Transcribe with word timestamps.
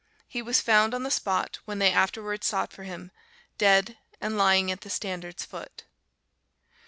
He 0.27 0.41
was 0.41 0.61
found 0.61 0.95
on 0.95 1.03
the 1.03 1.11
spot, 1.11 1.59
when 1.65 1.77
they 1.77 1.91
afterwards 1.93 2.47
sought 2.47 2.73
for 2.73 2.85
him, 2.85 3.11
dead, 3.59 3.99
and 4.19 4.35
lying 4.35 4.71
at 4.71 4.81
the 4.81 4.89
standard's 4.89 5.45
foot. 5.45 5.83